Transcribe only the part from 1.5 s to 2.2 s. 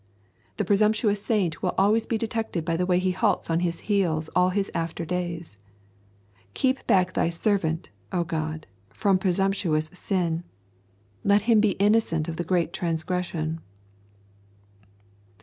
will always be